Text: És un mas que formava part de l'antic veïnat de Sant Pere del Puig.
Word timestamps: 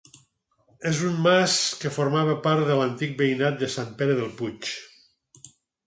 És 0.91 1.01
un 1.09 1.19
mas 1.25 1.57
que 1.83 1.91
formava 1.99 2.35
part 2.47 2.65
de 2.71 2.79
l'antic 2.83 3.15
veïnat 3.23 3.63
de 3.63 3.73
Sant 3.79 3.97
Pere 4.01 4.21
del 4.23 4.37
Puig. 4.41 4.77